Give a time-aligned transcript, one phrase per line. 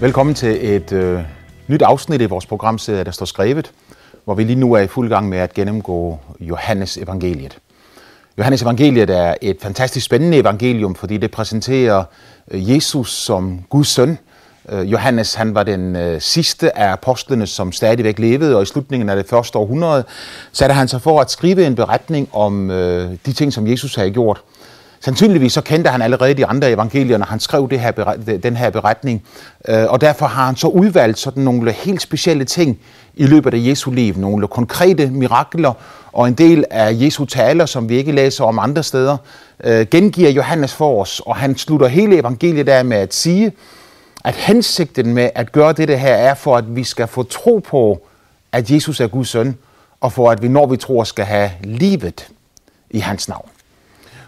[0.00, 1.20] Velkommen til et øh,
[1.66, 3.72] nyt afsnit i vores programserie, der står skrevet,
[4.24, 7.58] hvor vi lige nu er i fuld gang med at gennemgå Johannes evangeliet.
[8.38, 12.04] Johannes evangeliet er et fantastisk spændende evangelium, fordi det præsenterer
[12.50, 14.18] øh, Jesus som Guds søn.
[14.68, 19.08] Øh, Johannes han var den øh, sidste af apostlene, som stadigvæk levede, og i slutningen
[19.08, 20.04] af det første århundrede
[20.52, 24.10] satte han sig for at skrive en beretning om øh, de ting, som Jesus havde
[24.10, 24.40] gjort.
[25.00, 27.90] Sandsynligvis så kendte han allerede de andre evangelier, når han skrev det her,
[28.42, 29.22] den her beretning,
[29.68, 32.78] øh, og derfor har han så udvalgt sådan nogle helt specielle ting
[33.14, 35.72] i løbet af Jesu liv, nogle konkrete mirakler
[36.12, 39.16] og en del af Jesu taler, som vi ikke læser om andre steder,
[39.64, 43.52] øh, gengiver Johannes for os, og han slutter hele evangeliet af med at sige,
[44.24, 48.06] at hensigten med at gøre det her er for, at vi skal få tro på,
[48.52, 49.56] at Jesus er Guds søn,
[50.00, 52.28] og for at vi, når vi tror, skal have livet
[52.90, 53.48] i hans navn.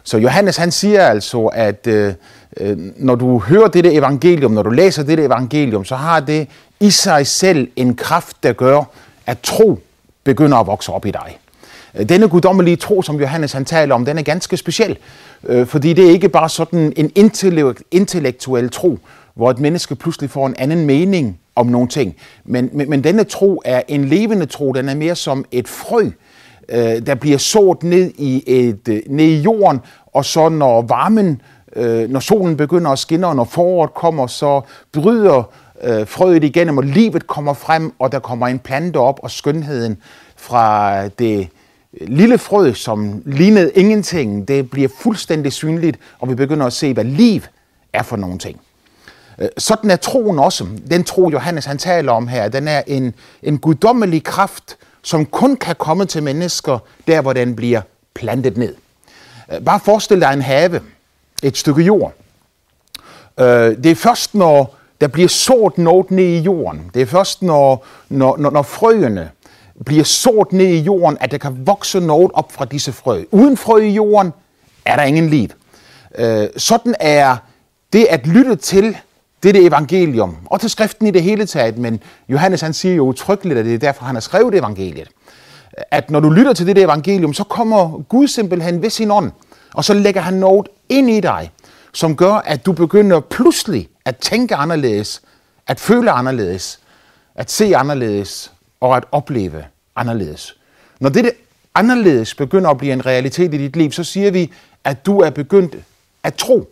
[0.03, 2.15] Så Johannes han siger altså, at øh,
[2.57, 6.49] øh, når du hører dette evangelium, når du læser dette evangelium, så har det
[6.81, 8.83] i sig selv en kraft, der gør,
[9.27, 9.79] at tro
[10.25, 11.39] begynder at vokse op i dig.
[12.09, 14.99] Denne guddommelige tro, som Johannes han taler om, den er ganske speciel,
[15.47, 17.11] øh, fordi det er ikke bare sådan en
[17.91, 18.99] intellektuel tro,
[19.35, 22.17] hvor et menneske pludselig får en anden mening om nogle ting.
[22.45, 26.03] Men, men, men denne tro er en levende tro, den er mere som et frø,
[26.05, 26.13] øh,
[26.71, 31.43] Øh, der bliver sået ned i, et, øh, ned i jorden, og så når varmen,
[31.77, 34.61] øh, når solen begynder at skinne, og når foråret kommer, så
[34.93, 35.43] bryder
[35.83, 39.99] øh, frøet igennem, og livet kommer frem, og der kommer en plante op, og skønheden
[40.37, 41.49] fra det
[42.01, 46.95] øh, lille frø, som lignede ingenting, det bliver fuldstændig synligt, og vi begynder at se,
[46.95, 47.41] hvad liv
[47.93, 48.61] er for nogle ting.
[49.39, 50.67] Øh, sådan er troen også.
[50.91, 55.57] Den tro, Johannes han taler om her, den er en, en guddommelig kraft, som kun
[55.57, 57.81] kan komme til mennesker, der hvor den bliver
[58.15, 58.75] plantet ned.
[59.53, 60.81] Øh, bare forestil dig en have,
[61.43, 62.13] et stykke jord.
[63.41, 63.47] Øh,
[63.85, 66.91] det er først, når der bliver sort noget ned i jorden.
[66.95, 69.31] Det er først, når, når, når, når frøene
[69.85, 73.25] bliver sort ned i jorden, at der kan vokse noget op fra disse frø.
[73.31, 74.33] Uden frø i jorden
[74.85, 75.49] er der ingen liv.
[76.19, 77.37] Øh, sådan er
[77.93, 78.97] det at lytte til
[79.43, 83.59] dette evangelium, og til skriften i det hele taget, men Johannes han siger jo utryggeligt,
[83.59, 85.09] at det er derfor, han har skrevet evangeliet,
[85.91, 89.33] at når du lytter til det evangelium, så kommer Gud simpelthen ved sin ånd,
[89.75, 91.51] og så lægger han noget ind i dig,
[91.93, 95.23] som gør, at du begynder pludselig at tænke anderledes,
[95.67, 96.81] at føle anderledes,
[97.35, 99.65] at se anderledes og at opleve
[99.97, 100.57] anderledes.
[101.01, 101.31] Når det
[101.75, 104.53] anderledes begynder at blive en realitet i dit liv, så siger vi,
[104.85, 105.77] at du er begyndt
[106.23, 106.71] at tro.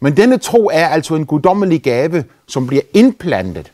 [0.00, 3.72] Men denne tro er altså en guddommelig gave, som bliver indplantet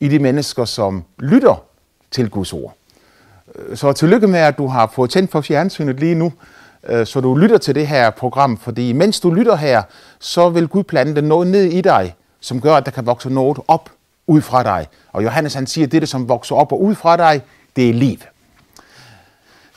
[0.00, 1.62] i de mennesker, som lytter
[2.10, 2.74] til Guds ord.
[3.54, 6.32] Øh, så tillykke med, at du har fået tændt for fjernsynet lige nu,
[6.88, 9.82] øh, så du lytter til det her program, fordi mens du lytter her,
[10.18, 13.58] så vil Gud plante noget ned i dig, som gør, at der kan vokse noget
[13.68, 13.90] op
[14.26, 14.86] ud fra dig.
[15.12, 17.42] Og Johannes han siger, at det, som vokser op og ud fra dig,
[17.76, 18.18] det er liv.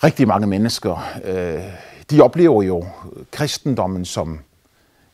[0.03, 1.63] Rigtig mange mennesker, øh,
[2.11, 2.85] de oplever jo
[3.31, 4.39] kristendommen som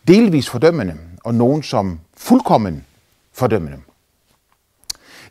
[0.07, 2.85] delvis fordømmende, og nogen som fuldkommen
[3.34, 3.78] fordømmende.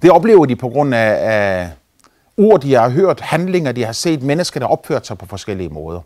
[0.02, 1.70] Det oplever de på grund af, af
[2.36, 6.00] ord, de har hørt, handlinger, de har set, mennesker, der opført sig på forskellige måder.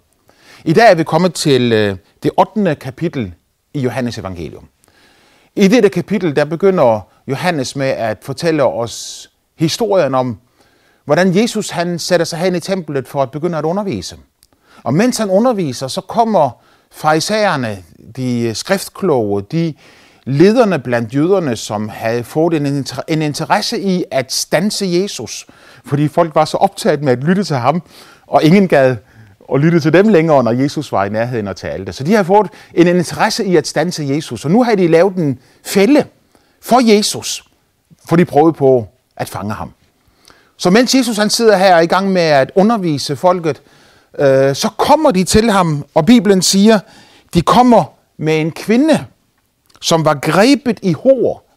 [0.65, 2.75] I dag er vi kommet til øh, det 8.
[2.75, 3.35] kapitel
[3.75, 4.69] i Johannes evangelium.
[5.57, 10.39] I dette kapitel, der begynder Johannes med at fortælle os historien om,
[11.05, 14.17] hvordan Jesus han sætter sig hen i templet for at begynde at undervise.
[14.83, 16.51] Og mens han underviser, så kommer
[16.95, 17.83] farisæerne,
[18.17, 19.75] de øh, skriftkloge, de
[20.25, 25.47] lederne blandt jøderne, som havde fået en interesse i at stanse Jesus,
[25.85, 27.83] fordi folk var så optaget med at lytte til ham,
[28.27, 28.97] og ingen gad
[29.55, 31.93] at lytte til dem længere, når Jesus var i nærheden og talte.
[31.93, 35.17] Så de har fået en interesse i at stanse Jesus, og nu har de lavet
[35.17, 36.05] en fælde
[36.63, 37.45] for Jesus,
[38.09, 39.73] for de prøvede på at fange ham.
[40.57, 43.63] Så mens Jesus han sidder her i gang med at undervise folket,
[44.19, 46.81] øh, så kommer de til ham, og Bibelen siger,
[47.35, 47.85] de kommer
[48.17, 49.07] med en kvinde,
[49.81, 51.51] som var grebet i hår,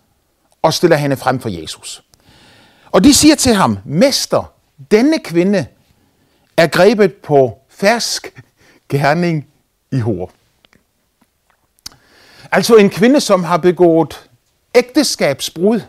[0.62, 2.04] og stiller hende frem for Jesus.
[2.92, 4.54] Og de siger til ham, Mester,
[4.92, 5.66] denne kvinde
[6.58, 8.34] er grebet på fersk
[8.90, 9.48] gerning
[9.92, 10.32] i hår.
[12.52, 14.30] Altså en kvinde, som har begået
[14.76, 15.82] ægteskabsbrud.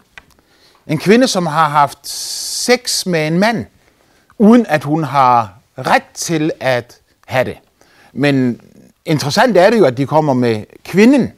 [0.86, 3.66] En kvinde, som har haft sex med en mand,
[4.38, 7.56] uden at hun har ret til at have det.
[8.12, 8.60] Men
[9.04, 11.32] interessant er det jo, at de kommer med kvinden,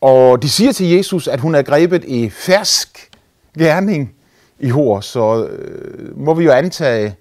[0.00, 3.10] og de siger til Jesus, at hun er grebet i fersk
[3.58, 4.14] gerning
[4.58, 7.14] i hår, så øh, må vi jo antage,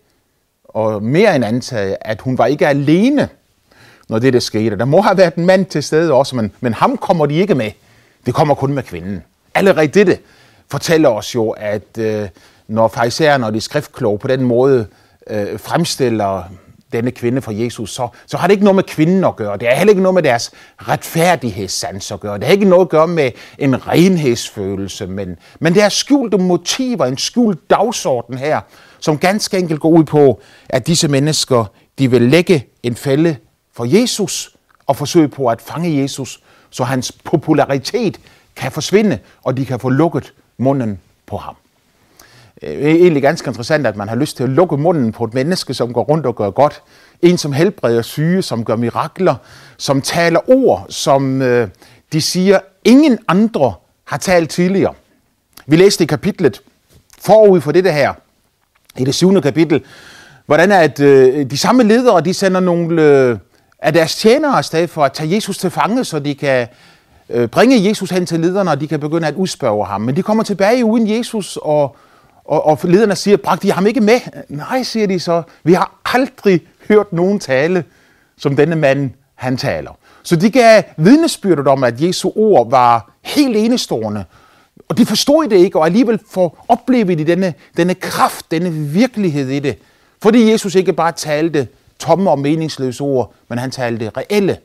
[0.63, 3.29] og mere end antage, at hun var ikke alene,
[4.09, 4.77] når det der skete.
[4.77, 7.55] Der må have været en mand til stede også, men, men ham kommer de ikke
[7.55, 7.71] med.
[8.25, 9.23] Det kommer kun med kvinden.
[9.55, 10.17] Allerede dette
[10.71, 12.29] fortæller os jo, at øh,
[12.67, 14.87] når farisæerne og de skriftkloge på den måde
[15.29, 16.43] øh, fremstiller
[16.93, 19.57] denne kvinde for Jesus, så, så har det ikke noget med kvinden at gøre.
[19.57, 22.37] Det har heller ikke noget med deres retfærdighedssans at gøre.
[22.37, 27.05] Det har ikke noget at gøre med en renhedsfølelse, men, men det er skjulte motiver,
[27.05, 28.61] en skjult dagsorden her,
[28.99, 31.65] som ganske enkelt går ud på, at disse mennesker,
[31.99, 33.35] de vil lægge en fælde
[33.73, 34.55] for Jesus
[34.87, 36.39] og forsøge på at fange Jesus,
[36.69, 38.19] så hans popularitet
[38.55, 41.55] kan forsvinde, og de kan få lukket munden på ham.
[42.61, 45.33] Det er egentlig ganske interessant, at man har lyst til at lukke munden på et
[45.33, 46.81] menneske, som går rundt og gør godt.
[47.21, 49.35] En, som helbreder syge, som gør mirakler,
[49.77, 51.67] som taler ord, som øh,
[52.13, 53.73] de siger, ingen andre
[54.05, 54.93] har talt tidligere.
[55.67, 56.61] Vi læste i kapitlet
[57.21, 58.13] forud for det her,
[58.97, 59.83] i det syvende kapitel,
[60.45, 63.37] hvordan at øh, de samme ledere, de sender nogle øh,
[63.79, 66.67] af deres tjenere afsted for at tage Jesus til fange, så de kan
[67.29, 70.01] øh, bringe Jesus hen til lederne, og de kan begynde at udspørge ham.
[70.01, 71.95] Men de kommer tilbage uden Jesus, og
[72.49, 74.19] og, og lederne siger, bragte de ham ikke med?
[74.49, 75.41] Nej, siger de så.
[75.63, 77.83] Vi har aldrig hørt nogen tale,
[78.37, 79.91] som denne mand, han taler.
[80.23, 84.25] Så de gav vidnesbyrdet om, at Jesu ord var helt enestående.
[84.89, 89.49] Og de forstod det ikke, og alligevel får oplevet de denne, denne kraft, denne virkelighed
[89.49, 89.77] i det.
[90.21, 91.67] Fordi Jesus ikke bare talte
[91.99, 94.57] tomme og meningsløse ord, men han talte reelle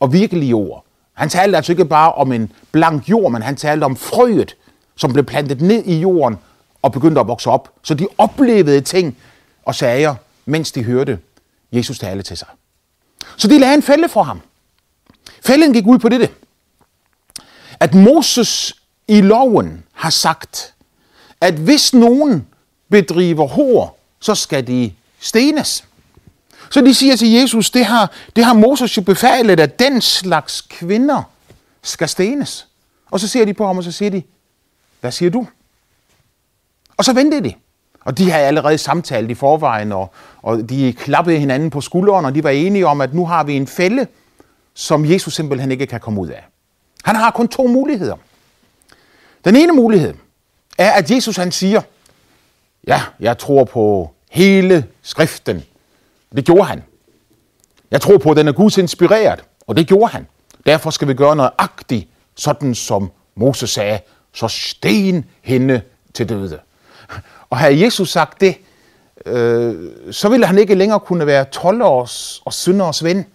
[0.00, 0.84] og virkelige ord.
[1.14, 4.56] Han talte altså ikke bare om en blank jord, men han talte om frøet,
[4.96, 6.36] som blev plantet ned i jorden
[6.86, 7.72] og begyndte at vokse op.
[7.82, 9.16] Så de oplevede ting
[9.64, 11.18] og sager, mens de hørte
[11.72, 12.48] Jesus tale til sig.
[13.36, 14.40] Så de lagde en fælde for ham.
[15.44, 16.28] Fælden gik ud på dette.
[17.80, 18.76] At Moses
[19.08, 20.74] i loven har sagt,
[21.40, 22.46] at hvis nogen
[22.90, 25.84] bedriver hår, så skal de stenes.
[26.70, 30.60] Så de siger til Jesus, det har, det har Moses jo befalet, at den slags
[30.60, 31.22] kvinder
[31.82, 32.66] skal stenes.
[33.10, 34.22] Og så ser de på ham, og så siger de,
[35.00, 35.46] hvad siger du?
[36.96, 37.54] Og så ventede de.
[38.04, 40.12] Og de havde allerede samtalt i forvejen, og,
[40.42, 43.56] og de klappede hinanden på skulderen, og de var enige om, at nu har vi
[43.56, 44.06] en fælde,
[44.74, 46.44] som Jesus simpelthen ikke kan komme ud af.
[47.04, 48.16] Han har kun to muligheder.
[49.44, 50.14] Den ene mulighed
[50.78, 51.82] er, at Jesus han siger,
[52.86, 55.64] ja, jeg tror på hele skriften.
[56.36, 56.82] Det gjorde han.
[57.90, 60.26] Jeg tror på, at den er Guds inspireret, og det gjorde han.
[60.66, 64.00] Derfor skal vi gøre noget agtigt, sådan som Moses sagde,
[64.32, 65.80] så sten hende
[66.14, 66.58] til døde.
[67.50, 68.56] Og havde Jesus sagt det,
[69.26, 69.74] øh,
[70.10, 73.26] så ville han ikke længere kunne være 12 års og synders ven.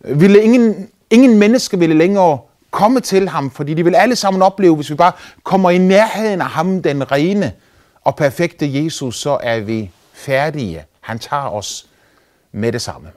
[0.00, 2.38] Ville ingen, ingen menneske ville længere
[2.70, 5.12] komme til ham, fordi de vil alle sammen opleve, hvis vi bare
[5.42, 7.52] kommer i nærheden af ham, den rene
[8.04, 10.84] og perfekte Jesus, så er vi færdige.
[11.00, 11.86] Han tager os
[12.52, 13.08] med det samme.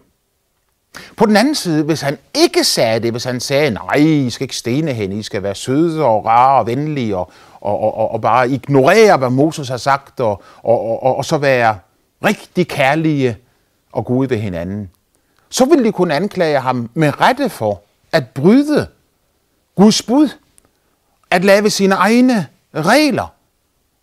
[1.18, 4.44] På den anden side, hvis han ikke sagde det, hvis han sagde, nej, I skal
[4.44, 8.22] ikke stene hende, I skal være søde og rare og venlige og, og, og, og
[8.22, 11.80] bare ignorere, hvad Moses har sagt, og, og, og, og så være
[12.26, 13.38] rigtig kærlige
[13.92, 14.90] og gode ved hinanden,
[15.50, 18.88] så ville de kunne anklage ham med rette for at bryde
[19.76, 20.30] Guds bud,
[21.30, 23.34] at lave sine egne regler,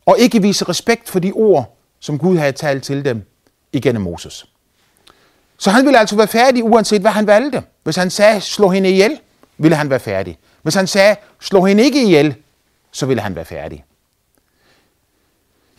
[0.07, 3.23] og ikke vise respekt for de ord, som Gud havde talt til dem
[3.73, 4.47] igennem Moses.
[5.59, 7.63] Så han ville altså være færdig, uanset hvad han valgte.
[7.83, 9.21] Hvis han sagde, slå hende ihjel,
[9.59, 10.39] ville han være færdig.
[10.63, 12.35] Hvis han sagde, slå hende ikke ihjel,
[12.91, 13.85] så ville han være færdig.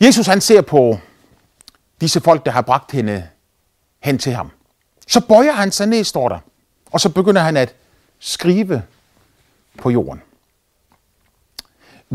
[0.00, 0.98] Jesus han ser på
[2.00, 3.28] disse folk, der har bragt hende
[4.00, 4.50] hen til ham.
[5.08, 6.38] Så bøjer han sig ned, står der,
[6.90, 7.74] og så begynder han at
[8.18, 8.82] skrive
[9.78, 10.22] på jorden.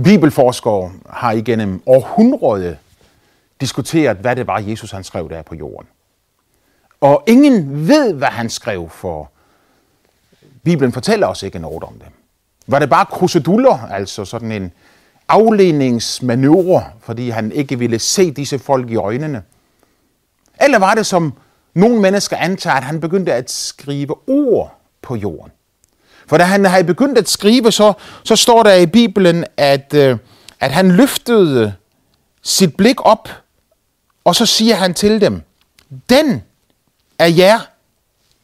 [0.03, 2.77] Bibelforskere har igennem århundrede
[3.61, 5.87] diskuteret, hvad det var, Jesus han skrev der på jorden.
[7.05, 9.31] Og ingen ved, hvad han skrev, for
[10.63, 12.07] Bibelen fortæller os ikke noget om det.
[12.67, 14.71] Var det bare kruseduller, altså sådan en
[15.27, 19.43] afledningsmanøvre, fordi han ikke ville se disse folk i øjnene?
[20.61, 21.33] Eller var det, som
[21.73, 25.51] nogle mennesker antager, at han begyndte at skrive ord på jorden?
[26.27, 27.93] For da han havde begyndt at skrive, så,
[28.23, 30.17] så står der i Bibelen, at, øh,
[30.59, 31.73] at han løftede
[32.41, 33.29] sit blik op,
[34.23, 35.41] og så siger han til dem,
[36.09, 36.43] den
[37.19, 37.59] af jer,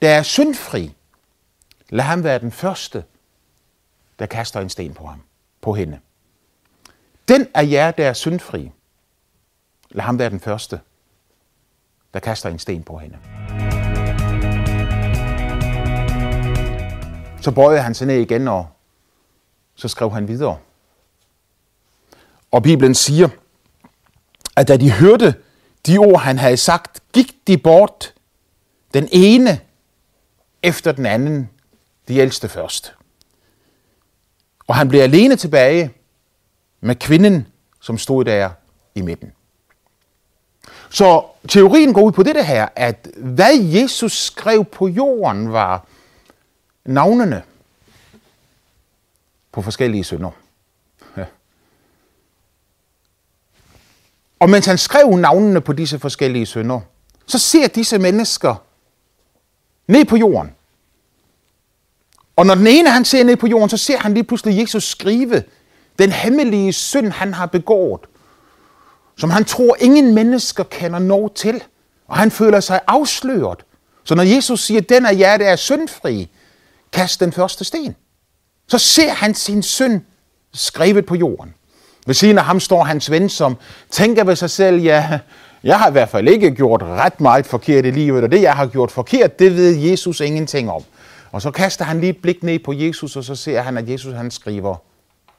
[0.02, 0.96] der er syndfri,
[1.90, 3.04] lad ham være den første,
[4.20, 5.22] der kaster en sten på ham,
[5.62, 6.00] på hende.
[7.28, 8.72] Den af jer, der er syndfri,
[9.90, 10.80] lad ham være den første,
[12.14, 13.18] der kaster en sten på hende.
[17.42, 18.68] Så bøjede han sig ned igen, og
[19.76, 20.58] så skrev han videre.
[22.52, 23.30] Og Bibelen siger,
[24.56, 25.36] at da de hørte
[25.86, 28.14] de ord, han havde sagt, gik de bort
[28.94, 29.60] den ene
[30.64, 31.50] efter den anden,
[32.08, 32.96] de ældste først.
[34.68, 35.94] Og han blev alene tilbage
[36.82, 37.48] med kvinden
[37.82, 38.50] som stod der
[38.96, 39.34] i midten.
[40.90, 45.88] Så teorien går ud på det her, at hvad Jesus skrev på jorden var
[46.86, 47.44] navnene
[49.52, 50.32] på forskellige sønder.
[51.18, 51.26] Ja.
[54.40, 56.80] Og mens han skrev navnene på disse forskellige sønder,
[57.26, 58.56] så ser disse mennesker
[59.92, 60.52] ned på jorden.
[62.36, 64.84] Og når den ene han ser ned på jorden, så ser han lige pludselig Jesus
[64.84, 65.44] skrive
[66.00, 68.02] den hemmelige synd, han har begået,
[69.18, 71.64] som han tror ingen mennesker kender noget til.
[72.08, 73.60] Og han føler sig afsløret.
[74.04, 76.30] Så når Jesus siger, den af jer, der er syndfri,
[76.92, 77.96] kast den første sten.
[78.68, 80.02] Så ser han sin synd
[80.54, 81.54] skrevet på jorden.
[82.06, 83.58] Ved siden af ham står hans ven, som
[83.90, 85.20] tænker ved sig selv, ja,
[85.64, 88.54] jeg har i hvert fald ikke gjort ret meget forkert i livet, og det jeg
[88.54, 90.84] har gjort forkert, det ved Jesus ingenting om.
[91.32, 93.90] Og så kaster han lige et blik ned på Jesus, og så ser han, at
[93.90, 94.76] Jesus han skriver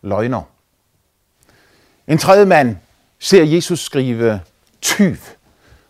[0.03, 0.43] løgner.
[2.07, 2.77] En tredje mand
[3.19, 4.41] ser Jesus skrive
[4.81, 5.17] tyv,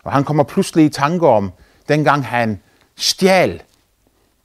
[0.03, 1.51] og han kommer pludselig i tanke om,
[1.89, 2.59] dengang han
[2.95, 3.61] stjal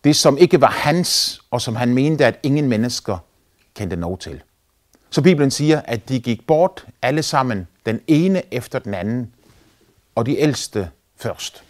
[0.04, 3.18] det, som ikke var hans, og som han mente, at ingen mennesker
[3.74, 4.42] kendte noget til.
[5.10, 9.32] Så Bibelen siger, at de gik bort alle sammen, den ene efter den anden,
[10.18, 11.64] og de ældste først.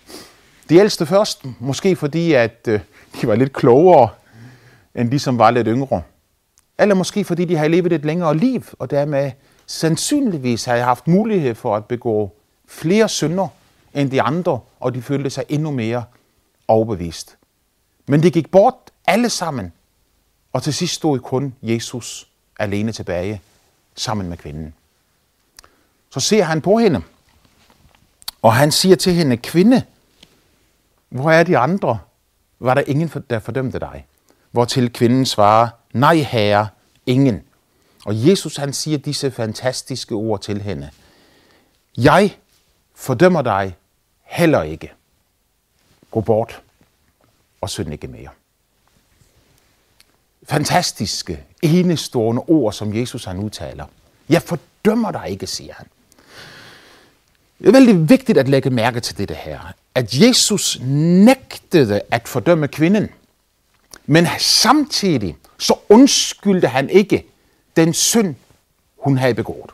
[0.68, 2.80] De ældste først, måske fordi, at øh,
[3.20, 4.08] de var lidt klogere
[4.94, 6.02] end de, som var lidt yngre.
[6.78, 9.32] Eller måske fordi de har levet et længere liv, og dermed
[9.66, 12.34] sandsynligvis har haft mulighed for at begå
[12.68, 13.48] flere synder
[13.94, 16.04] end de andre, og de følte sig endnu mere
[16.68, 17.36] overbevist.
[18.06, 18.74] Men de gik bort
[19.06, 19.72] alle sammen,
[20.52, 22.28] og til sidst stod kun Jesus
[22.58, 23.40] alene tilbage
[23.94, 24.74] sammen med kvinden.
[26.10, 27.02] Så ser han på hende,
[28.42, 29.82] og han siger til hende, kvinde,
[31.08, 31.98] hvor er de andre?
[32.60, 34.06] Var der ingen, der fordømte dig?
[34.50, 36.68] Hvortil kvinden svarer, nej herre,
[37.06, 37.42] ingen.
[38.04, 40.90] Og Jesus han siger disse fantastiske ord til hende.
[41.96, 42.36] Jeg
[42.94, 43.76] fordømmer dig
[44.22, 44.92] heller ikke.
[46.10, 46.62] Gå bort
[47.60, 48.28] og synd ikke mere.
[50.42, 53.86] Fantastiske, enestående ord, som Jesus han udtaler.
[54.28, 55.86] Jeg fordømmer dig ikke, siger han.
[57.58, 59.58] Det er vældig vigtigt at lægge mærke til dette her,
[59.94, 63.08] at Jesus nægtede at fordømme kvinden,
[64.06, 67.26] men samtidig så undskyldte han ikke
[67.76, 68.34] den synd,
[68.98, 69.70] hun havde begået.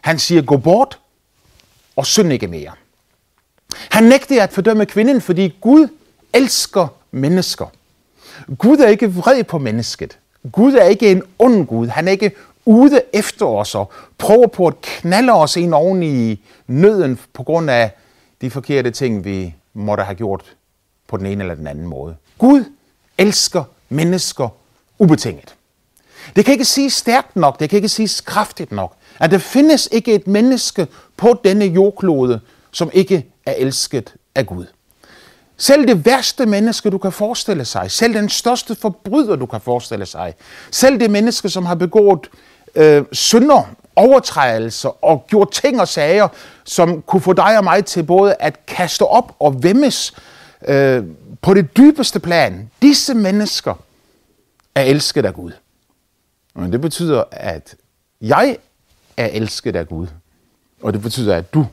[0.00, 0.98] Han siger, gå bort
[1.96, 2.72] og synd ikke mere.
[3.90, 5.88] Han nægtede at fordømme kvinden, fordi Gud
[6.32, 7.66] elsker mennesker.
[8.58, 10.18] Gud er ikke vred på mennesket.
[10.52, 11.88] Gud er ikke en ond Gud.
[11.88, 12.32] Han er ikke
[12.64, 17.70] ude efter os og prøver på at knalde os ind oven i nøden på grund
[17.70, 17.90] af
[18.40, 20.56] de forkerte ting, vi måtte have gjort
[21.08, 22.16] på den ene eller den anden måde.
[22.38, 22.64] Gud
[23.18, 24.48] elsker mennesker
[24.98, 25.54] ubetinget.
[26.36, 29.88] Det kan ikke siges stærkt nok, det kan ikke siges kraftigt nok, at der findes
[29.92, 30.86] ikke et menneske
[31.16, 32.40] på denne jordklode,
[32.70, 34.66] som ikke er elsket af Gud.
[35.60, 40.06] Selv det værste menneske, du kan forestille sig, selv den største forbryder, du kan forestille
[40.06, 40.34] sig,
[40.70, 42.30] selv det menneske, som har begået
[42.74, 46.28] øh, synder, overtrædelser og gjort ting og sager,
[46.64, 50.14] som kunne få dig og mig til både at kaste op og vemmes
[50.68, 51.04] øh,
[51.42, 52.70] på det dybeste plan.
[52.82, 53.74] Disse mennesker
[54.74, 55.52] er elsket af Gud.
[56.54, 57.74] Men det betyder, at
[58.20, 58.56] jeg
[59.16, 60.06] er elsket af Gud.
[60.82, 61.66] Og det betyder, at du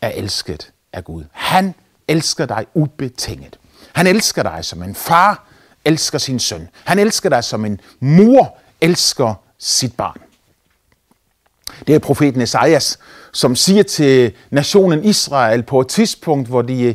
[0.00, 1.24] er elsket af Gud.
[1.32, 1.74] Han
[2.08, 3.58] elsker dig ubetinget.
[3.92, 5.44] Han elsker dig som en far
[5.84, 6.68] elsker sin søn.
[6.84, 10.20] Han elsker dig som en mor elsker sit barn.
[11.86, 12.98] Det er profeten Esajas,
[13.32, 16.94] som siger til nationen Israel på et tidspunkt, hvor de øh,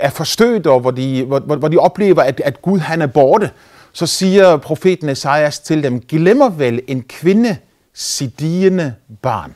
[0.00, 3.50] er forstødt, og hvor de, hvor, hvor de oplever, at, at Gud han er borte,
[3.92, 7.56] så siger profeten Esajas til dem, glemmer vel en kvinde
[7.94, 9.54] sit diende barn.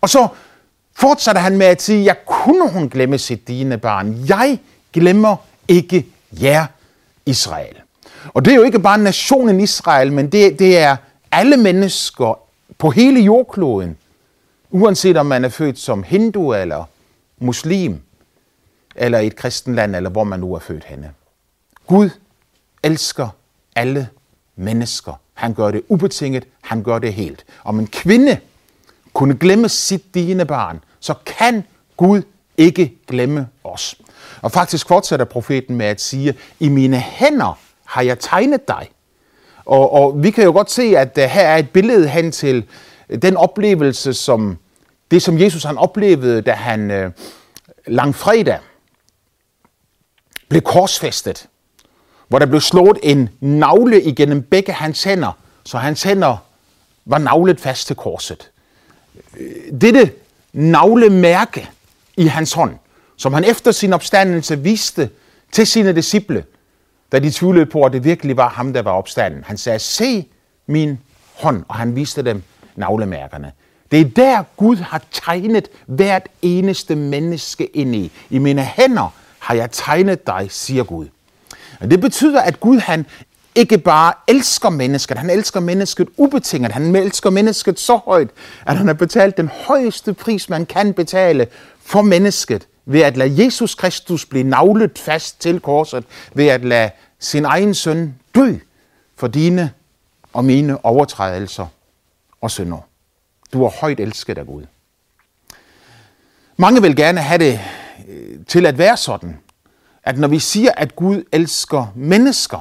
[0.00, 0.28] Og så
[0.96, 4.24] fortsatte han med at sige, jeg kunne hun glemme sit dine barn.
[4.28, 4.58] Jeg
[4.92, 5.36] glemmer
[5.68, 6.06] ikke
[6.42, 6.66] jer,
[7.26, 7.76] Israel.
[8.34, 10.96] Og det er jo ikke bare nationen Israel, men det, det er
[11.32, 12.38] alle mennesker
[12.78, 13.96] på hele jordkloden,
[14.70, 16.84] uanset om man er født som hindu eller
[17.38, 18.00] muslim,
[18.96, 21.10] eller i et kristenland, eller hvor man nu er født henne.
[21.86, 22.10] Gud
[22.82, 23.28] elsker
[23.76, 24.08] alle
[24.56, 25.20] mennesker.
[25.34, 27.44] Han gør det ubetinget, han gør det helt.
[27.64, 28.38] Om en kvinde
[29.14, 31.64] kunne glemme sit dine barn, så kan
[31.96, 32.22] Gud
[32.56, 33.96] ikke glemme os.
[34.42, 38.90] Og faktisk fortsætter profeten med at sige, i mine hænder har jeg tegnet dig.
[39.64, 42.64] Og, og vi kan jo godt se, at øh, her er et billede hen til
[43.08, 44.58] øh, den oplevelse, som
[45.10, 47.10] det som Jesus han oplevede, da han øh,
[47.86, 48.58] langfredag
[50.48, 51.48] blev korsfæstet,
[52.28, 55.32] hvor der blev slået en navle igennem begge hans hænder,
[55.64, 56.36] så hans hænder
[57.04, 58.50] var navlet fast til korset
[59.80, 60.12] dette
[60.52, 61.70] navlemærke
[62.16, 62.76] i hans hånd,
[63.16, 65.10] som han efter sin opstandelse viste
[65.52, 66.44] til sine disciple,
[67.12, 69.44] da de tvivlede på, at det virkelig var ham, der var opstanden.
[69.44, 70.26] Han sagde, se
[70.66, 70.98] min
[71.34, 72.42] hånd, og han viste dem
[72.76, 73.52] navlemærkerne.
[73.90, 78.12] Det er der, Gud har tegnet hvert eneste menneske ind i.
[78.30, 81.06] I mine hænder har jeg tegnet dig, siger Gud.
[81.80, 83.06] Og det betyder, at Gud han
[83.54, 86.72] ikke bare elsker mennesket, han elsker mennesket ubetinget.
[86.72, 88.30] Han elsker mennesket så højt,
[88.66, 91.46] at han har betalt den højeste pris, man kan betale
[91.80, 96.90] for mennesket, ved at lade Jesus Kristus blive navlet fast til korset, ved at lade
[97.18, 98.54] sin egen søn dø
[99.16, 99.70] for dine
[100.32, 101.66] og mine overtrædelser
[102.40, 102.78] og synder.
[103.52, 104.62] Du er højt elsket af Gud.
[106.56, 107.60] Mange vil gerne have det
[108.08, 109.38] øh, til at være sådan,
[110.02, 112.60] at når vi siger, at Gud elsker mennesker,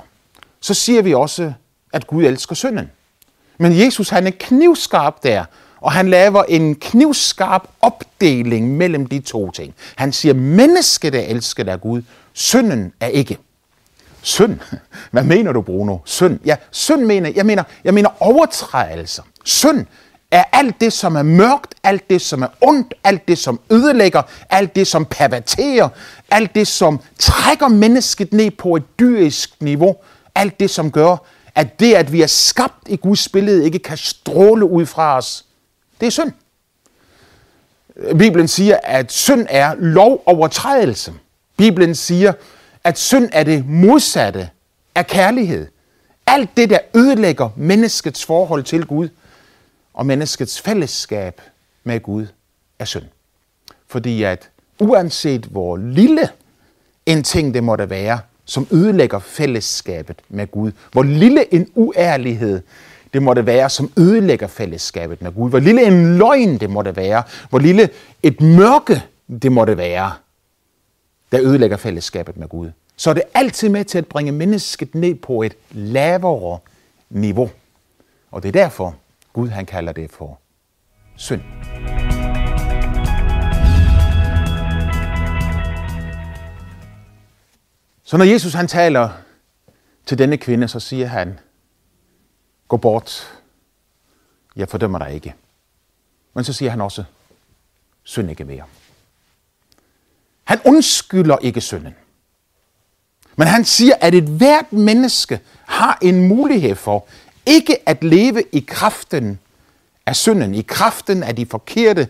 [0.64, 1.54] så siger vi også,
[1.94, 2.92] at Gud elsker synden.
[3.58, 5.46] Men Jesus han er knivskarp der,
[5.82, 9.74] og han laver en knivskarp opdeling mellem de to ting.
[9.96, 12.02] Han siger, mennesket er elsket af Gud,
[12.34, 13.38] synden er ikke.
[14.22, 14.60] Synd?
[15.12, 15.98] Hvad mener du, Bruno?
[16.06, 16.40] Synd?
[16.46, 19.24] Ja, synd mener jeg mener, jeg mener overtrædelser.
[19.46, 19.86] Synd
[20.32, 24.22] er alt det, som er mørkt, alt det, som er ondt, alt det, som ødelægger,
[24.50, 25.90] alt det, som perverterer,
[26.32, 29.96] alt det, som trækker mennesket ned på et dyrisk niveau,
[30.36, 31.18] alt det, som gør,
[31.56, 35.46] at det, at vi er skabt i Guds billede, ikke kan stråle ud fra os,
[36.02, 36.32] det er synd.
[38.18, 41.14] Bibelen siger, at synd er lovovertrædelse.
[41.58, 42.34] Bibelen siger,
[42.84, 44.50] at synd er det modsatte
[44.96, 45.68] af kærlighed.
[46.28, 49.10] Alt det, der ødelægger menneskets forhold til Gud
[49.94, 51.42] og menneskets fællesskab
[51.84, 52.28] med Gud,
[52.80, 53.04] er synd.
[53.88, 54.50] Fordi at
[54.80, 56.30] uanset hvor lille
[57.06, 62.62] en ting det måtte være, som ødelægger fællesskabet med Gud, hvor lille en uærlighed
[63.14, 67.24] det måtte være, som ødelægger fællesskabet med Gud, hvor lille en løgn det måtte være,
[67.50, 67.90] hvor lille
[68.24, 69.04] et mørke
[69.42, 70.12] det måtte være,
[71.32, 75.16] der ødelægger fællesskabet med Gud, så er det altid med til at bringe mennesket ned
[75.16, 76.60] på et lavere
[77.10, 77.50] niveau.
[78.32, 78.96] Og det er derfor,
[79.34, 80.40] Gud han kalder det for
[81.16, 81.42] synd.
[88.14, 89.10] Så når Jesus han taler
[90.06, 91.40] til denne kvinde, så siger han,
[92.68, 93.34] gå bort,
[94.56, 95.36] jeg fordømmer dig ikke.
[96.34, 97.04] Men så siger han også,
[98.04, 98.64] synd ikke mere.
[100.44, 101.96] Han undskylder ikke synden.
[103.36, 107.06] Men han siger, at et hvert menneske har en mulighed for
[107.46, 109.40] ikke at leve i kraften
[110.06, 112.08] af synden, i kraften af de forkerte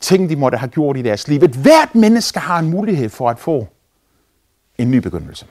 [0.00, 1.42] ting, de måtte have gjort i deres liv.
[1.42, 3.68] Et hvert menneske har en mulighed for at få
[4.78, 5.46] en ny begyndelse.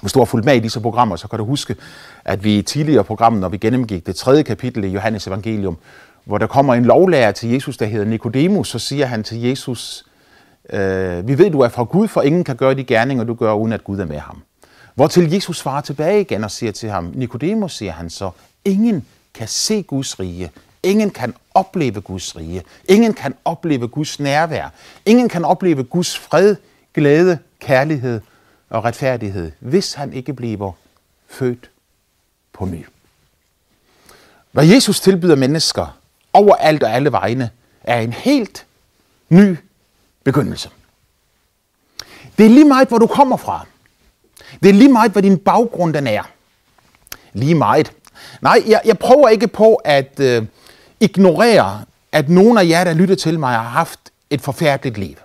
[0.00, 1.76] Hvis du har fulgt med i disse programmer, så kan du huske,
[2.24, 5.76] at vi i tidligere program, når vi gennemgik det tredje kapitel i Johannes evangelium,
[6.24, 10.04] hvor der kommer en lovlærer til Jesus, der hedder Nikodemus, så siger han til Jesus,
[10.70, 13.52] øh, vi ved, du er fra Gud, for ingen kan gøre de gerninger, du gør,
[13.52, 14.42] uden at Gud er med ham.
[14.94, 18.30] Hvortil Jesus svarer tilbage igen og siger til ham, Nikodemus, siger han så,
[18.64, 20.50] ingen kan se Guds rige,
[20.82, 24.68] ingen kan opleve Guds rige, ingen kan opleve Guds nærvær,
[25.06, 26.56] ingen kan opleve Guds fred,
[26.94, 28.20] glæde, kærlighed
[28.70, 30.72] og retfærdighed, hvis han ikke bliver
[31.28, 31.70] født
[32.52, 32.86] på ny.
[34.52, 35.98] Hvad Jesus tilbyder mennesker
[36.32, 37.50] overalt og alle vegne,
[37.82, 38.66] er en helt
[39.28, 39.56] ny
[40.24, 40.70] begyndelse.
[42.38, 43.66] Det er lige meget, hvor du kommer fra.
[44.62, 46.22] Det er lige meget, hvad din baggrund den er.
[47.32, 47.92] Lige meget.
[48.40, 50.46] Nej, jeg, jeg prøver ikke på at øh,
[51.00, 54.00] ignorere, at nogen af jer, der lytter til mig, har haft
[54.30, 55.16] et forfærdeligt liv.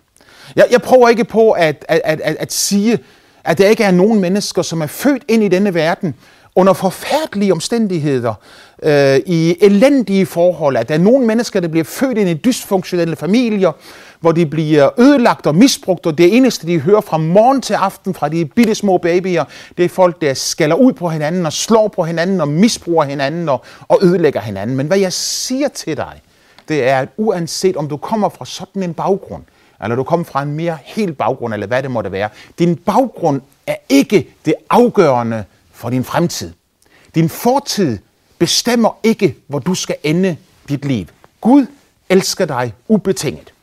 [0.56, 3.00] Jeg, jeg prøver ikke på at, at, at, at, at sige,
[3.44, 6.16] at der ikke er nogen mennesker, som er født ind i denne verden
[6.56, 8.34] under forfærdelige omstændigheder,
[8.84, 13.16] øh, i elendige forhold, at der er nogle mennesker, der bliver født ind i dysfunktionelle
[13.16, 13.72] familier,
[14.20, 18.14] hvor de bliver ødelagt og misbrugt, og det eneste, de hører fra morgen til aften
[18.14, 19.44] fra de bitte små babyer,
[19.78, 23.50] det er folk, der skaller ud på hinanden og slår på hinanden og misbruger hinanden
[23.50, 24.76] og, og ødelægger hinanden.
[24.76, 26.22] Men hvad jeg siger til dig,
[26.68, 29.44] det er, at uanset om du kommer fra sådan en baggrund,
[29.84, 33.42] eller du kommer fra en mere helt baggrund, eller hvad det måtte være, din baggrund
[33.68, 36.54] er ikke det afgørende for din fremtid.
[37.16, 37.98] Din fortid
[38.40, 40.38] bestemmer ikke, hvor du skal ende
[40.70, 41.06] dit liv.
[41.42, 41.66] Gud
[42.10, 43.54] elsker dig ubetinget.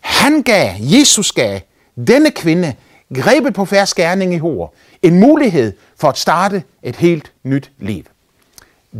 [0.00, 1.60] Han gav, Jesus gav,
[2.06, 2.74] denne kvinde,
[3.14, 8.04] grebet på færre skærning i hår, en mulighed for at starte et helt nyt liv.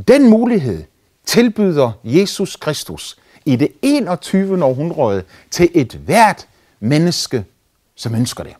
[0.09, 0.85] Den mulighed
[1.27, 3.17] tilbyder Jesus Kristus
[3.49, 4.65] i det 21.
[4.65, 6.47] århundrede til et hvert
[6.81, 7.45] menneske,
[7.95, 8.53] som ønsker det.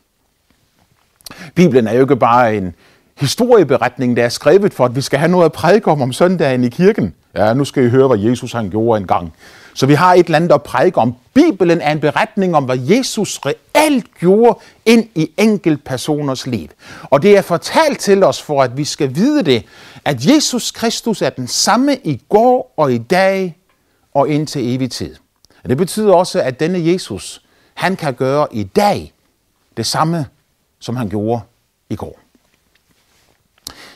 [1.55, 2.75] Bibelen er jo ikke bare en
[3.17, 6.63] historieberetning, der er skrevet for, at vi skal have noget at prædike om om søndagen
[6.63, 9.33] i kirken– Ja, nu skal I høre, hvad Jesus han gjorde engang.
[9.73, 11.15] Så vi har et eller andet at prædike om.
[11.33, 16.67] Bibelen er en beretning om, hvad Jesus reelt gjorde ind i enkelt personers liv.
[17.03, 19.63] Og det er fortalt til os, for at vi skal vide det,
[20.05, 23.57] at Jesus Kristus er den samme i går og i dag
[24.13, 25.15] og indtil evig tid.
[25.65, 27.41] Det betyder også, at denne Jesus,
[27.73, 29.13] han kan gøre i dag
[29.77, 30.25] det samme,
[30.79, 31.41] som han gjorde
[31.89, 32.19] i går.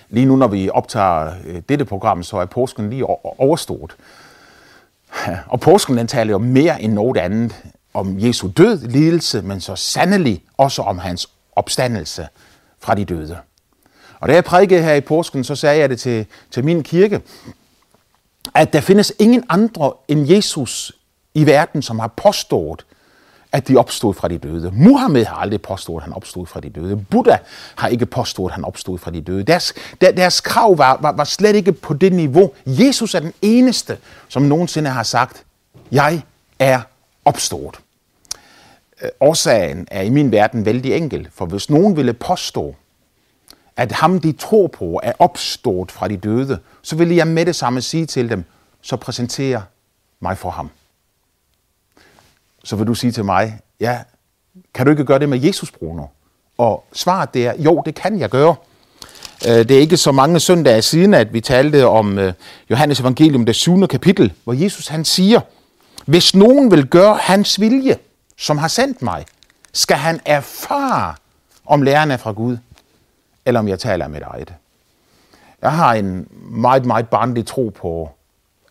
[0.09, 3.05] Lige nu, når vi optager øh, dette program, så er påsken lige
[3.39, 3.95] overstået.
[5.53, 9.75] Og påsken den taler jo mere end noget andet om Jesu død, lidelse, men så
[9.75, 12.27] sandelig også om hans opstandelse
[12.79, 13.37] fra de døde.
[14.19, 17.21] Og da jeg prædikede her i påsken, så sagde jeg det til, til min kirke,
[18.55, 20.91] at der findes ingen andre end Jesus
[21.33, 22.85] i verden, som har påstået,
[23.51, 24.71] at de opstod fra de døde.
[24.73, 27.05] Muhammed har aldrig påstået, at han opstod fra de døde.
[27.09, 27.37] Buddha
[27.75, 29.43] har ikke påstået, at han opstod fra de døde.
[29.43, 32.51] Deres, der, deres krav var, var, var slet ikke på det niveau.
[32.65, 35.43] Jesus er den eneste, som nogensinde har sagt,
[35.91, 36.21] jeg
[36.59, 36.81] er
[37.25, 37.79] opstået.
[39.01, 42.75] Øh, årsagen er i min verden vældig enkel, for hvis nogen ville påstå,
[43.77, 47.55] at ham de tror på er opstået fra de døde, så ville jeg med det
[47.55, 48.43] samme sige til dem,
[48.81, 49.61] så præsenterer
[50.19, 50.69] mig for ham
[52.63, 53.99] så vil du sige til mig, ja,
[54.73, 56.03] kan du ikke gøre det med Jesus, Bruno?
[56.57, 58.55] Og svaret det er, jo, det kan jeg gøre.
[59.47, 62.33] Øh, det er ikke så mange søndage siden, at vi talte om øh,
[62.69, 63.87] Johannes evangelium, det 7.
[63.87, 65.39] kapitel, hvor Jesus han siger,
[66.05, 67.97] hvis nogen vil gøre hans vilje,
[68.37, 69.25] som har sendt mig,
[69.73, 71.15] skal han erfare,
[71.65, 72.57] om lærerne er fra Gud,
[73.45, 74.53] eller om jeg taler med eget.
[75.61, 78.09] Jeg har en meget, meget barnlig tro på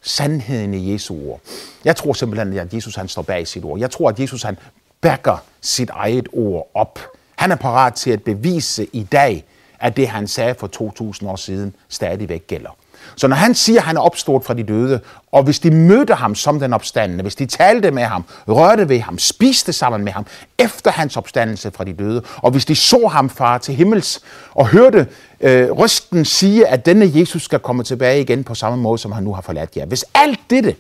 [0.03, 1.41] sandheden i Jesu ord.
[1.85, 3.79] Jeg tror simpelthen, at Jesus han står bag sit ord.
[3.81, 4.59] Jeg tror, at Jesus han
[5.01, 6.99] backer sit eget ord op.
[7.37, 9.45] Han er parat til at bevise i dag,
[9.81, 12.77] at det, han sagde for 2000 år siden, stadigvæk gælder.
[13.17, 15.01] Så når han siger, at han er opstået fra de døde,
[15.33, 19.01] og hvis de mødte ham som den opstandende, hvis de talte med ham, rørte ved
[19.01, 20.27] ham, spiste sammen med ham
[20.59, 24.21] efter hans opstandelse fra de døde, og hvis de så ham far til himmels
[24.55, 25.07] og hørte
[25.41, 29.23] øh, røsten sige, at denne Jesus skal komme tilbage igen på samme måde, som han
[29.23, 29.87] nu har forladt jer.
[29.87, 30.77] Hvis alt dette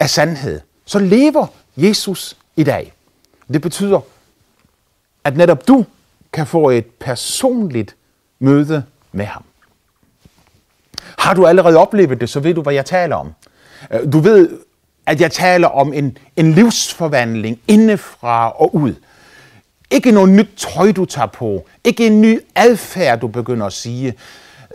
[0.00, 2.92] er sandhed, så lever Jesus i dag.
[3.52, 4.00] Det betyder,
[5.24, 5.84] at netop du
[6.32, 7.96] kan få et personligt
[8.38, 9.44] møde med ham.
[11.26, 13.32] Har du allerede oplevet det, så ved du, hvad jeg taler om.
[13.92, 14.48] Øh, du ved,
[15.06, 18.94] at jeg taler om en, en livsforvandling indefra og ud.
[19.90, 21.66] Ikke noget nyt tøj, du tager på.
[21.84, 24.14] Ikke en ny adfærd, du begynder at sige.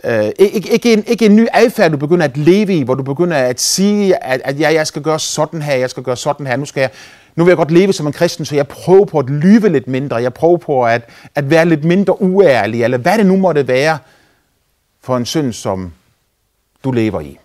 [0.04, 3.02] Uh, ikke, ikke, en, ikke en ny adfærd, du begynder at leve i, hvor du
[3.02, 6.46] begynder at sige, at, at ja, jeg skal gøre sådan her, jeg skal gøre sådan
[6.46, 6.90] her, nu skal jeg,
[7.36, 9.88] nu vil jeg godt leve som en kristen, så jeg prøver på at lyve lidt
[9.88, 11.02] mindre, jeg prøver på at,
[11.34, 13.98] at være lidt mindre uærlig, eller hvad det nu måtte være
[15.02, 15.92] for en synd, som
[16.84, 17.38] du lever i.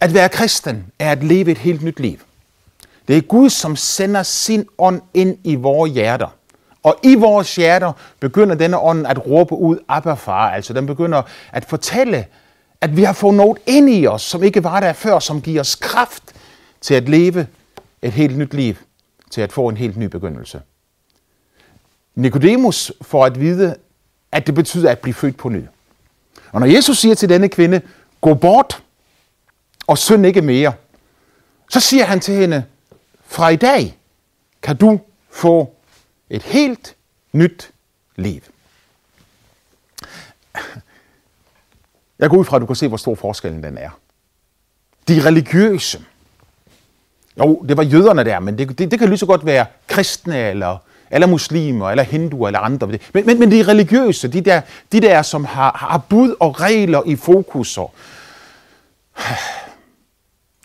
[0.00, 2.18] At være kristen er at leve et helt nyt liv.
[3.08, 6.28] Det er Gud, som sender sin ånd ind i vores hjerter.
[6.82, 10.50] Og i vores hjerter begynder denne ånd at råbe ud, Abba far.
[10.50, 12.26] Altså den begynder at fortælle,
[12.80, 15.60] at vi har fået noget ind i os, som ikke var der før, som giver
[15.60, 16.22] os kraft
[16.80, 17.46] til at leve
[18.02, 18.74] et helt nyt liv,
[19.30, 20.60] til at få en helt ny begyndelse.
[22.14, 23.76] Nikodemus får at vide,
[24.32, 25.62] at det betyder at blive født på ny.
[26.52, 27.80] Og når Jesus siger til denne kvinde,
[28.20, 28.82] gå bort
[29.86, 30.72] og synd ikke mere,
[31.70, 32.64] så siger han til hende,
[33.26, 33.98] fra i dag
[34.62, 35.74] kan du få
[36.30, 36.96] et helt
[37.32, 37.70] nyt
[38.16, 38.40] liv.
[42.18, 43.90] Jeg går ud fra, at du kan se, hvor stor forskellen den er.
[45.08, 46.04] De religiøse.
[47.38, 50.38] Jo, det var jøderne der, men det, det, det kan lige så godt være kristne
[50.50, 50.78] eller
[51.10, 52.86] eller muslimer, eller hinduer, eller andre.
[52.86, 54.60] Men, men, men de religiøse, de der,
[54.92, 57.94] de der som har, har bud og regler i fokus, og,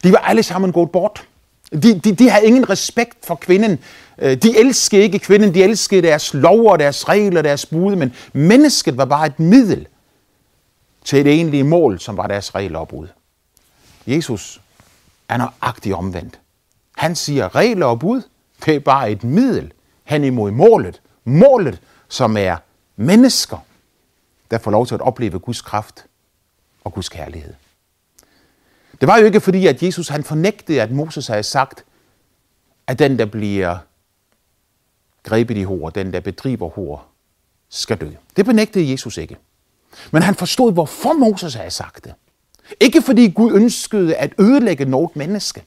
[0.03, 1.27] de var alle sammen gået bort.
[1.73, 3.79] De, de, de havde ingen respekt for kvinden.
[4.17, 8.97] Øh, de elskede ikke kvinden, de elskede deres lov deres regler, deres bud, men mennesket
[8.97, 9.87] var bare et middel
[11.03, 13.07] til et egentlige mål, som var deres regler og bud.
[14.07, 14.61] Jesus
[15.29, 16.39] er nøjagtigt omvendt.
[16.97, 18.21] Han siger, regler og bud,
[18.65, 19.71] det er bare et middel
[20.05, 21.01] hen imod målet.
[21.23, 22.57] Målet, som er
[22.95, 23.57] mennesker,
[24.51, 26.05] der får lov til at opleve Guds kraft
[26.83, 27.53] og Guds kærlighed.
[29.01, 31.85] Det var jo ikke fordi, at Jesus han fornægtede, at Moses havde sagt,
[32.87, 33.77] at den, der bliver
[35.23, 37.11] grebet i hår, den, der bedriver hår,
[37.69, 38.09] skal dø.
[38.35, 39.37] Det benægtede Jesus ikke.
[40.11, 42.13] Men han forstod, hvorfor Moses havde sagt det.
[42.79, 45.63] Ikke fordi Gud ønskede at ødelægge noget menneske.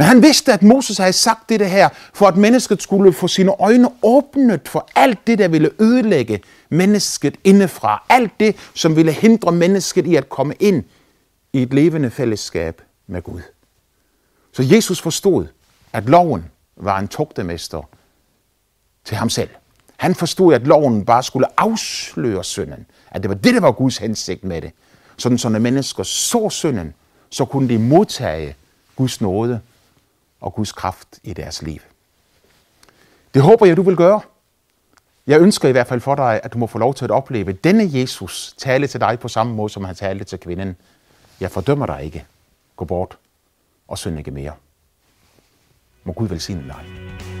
[0.00, 3.50] Men han vidste, at Moses havde sagt det her, for at mennesket skulle få sine
[3.60, 8.04] øjne åbnet for alt det, der ville ødelægge mennesket indefra.
[8.08, 10.84] Alt det, som ville hindre mennesket i at komme ind
[11.52, 13.40] i et levende fællesskab med Gud.
[14.52, 15.46] Så Jesus forstod,
[15.92, 16.44] at loven
[16.76, 17.88] var en tugtemester
[19.04, 19.50] til ham selv.
[19.96, 22.86] Han forstod, at loven bare skulle afsløre synden.
[23.10, 24.70] At det var det, der var Guds hensigt med det.
[25.16, 26.94] Sådan, så når mennesker så synden,
[27.30, 28.56] så kunne de modtage
[28.96, 29.60] Guds nåde
[30.40, 31.80] og Guds kraft i deres liv.
[33.34, 34.20] Det håber jeg, du vil gøre.
[35.26, 37.52] Jeg ønsker i hvert fald for dig, at du må få lov til at opleve
[37.52, 40.76] denne Jesus tale til dig på samme måde, som han talte til kvinden.
[41.40, 42.24] Jeg fordømmer dig ikke.
[42.76, 43.18] Gå bort
[43.88, 44.52] og synd ikke mere.
[46.04, 47.39] Må Gud velsigne dig.